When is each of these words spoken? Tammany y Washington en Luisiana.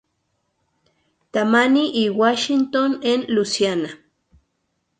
Tammany 1.31 1.91
y 1.93 2.09
Washington 2.09 3.01
en 3.03 3.23
Luisiana. 3.27 3.99